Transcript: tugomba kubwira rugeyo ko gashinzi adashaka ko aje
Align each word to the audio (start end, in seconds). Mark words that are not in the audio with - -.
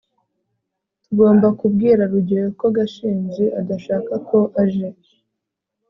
tugomba 1.03 1.47
kubwira 1.59 2.01
rugeyo 2.13 2.49
ko 2.59 2.65
gashinzi 2.77 3.43
adashaka 3.59 4.13
ko 4.27 4.37
aje 4.61 4.89